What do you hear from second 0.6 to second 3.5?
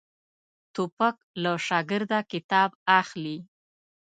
توپک له شاګرده کتاب اخلي.